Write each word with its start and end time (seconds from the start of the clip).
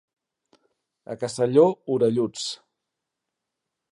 A 1.15 1.17
Castelló, 1.25 1.67
orelluts. 1.97 2.47